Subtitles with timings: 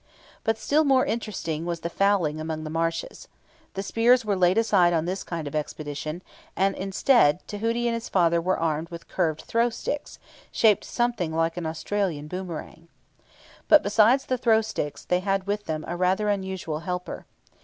[0.43, 3.27] But still more interesting was the fowling among the marshes.
[3.75, 6.23] The spears were laid aside on this kind of expedition,
[6.55, 10.17] and instead, Tahuti and his father were armed with curved throw sticks,
[10.51, 12.87] shaped something like an Australian boomerang.
[13.67, 17.27] But, besides the throw sticks, they had with them a rather unusual helper.